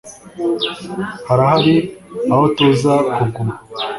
harahari 1.27 1.75
aho 2.31 2.43
tuza 2.55 2.93
kuguma 3.15 3.55